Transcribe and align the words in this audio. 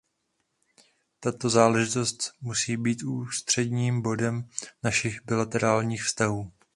Tato 1.19 1.49
záležitost 1.49 2.17
musí 2.41 2.77
být 2.77 3.03
ústředním 3.03 4.01
bodem 4.01 4.49
našich 4.83 5.25
bilaterálních 5.25 6.03
vztahů. 6.03 6.51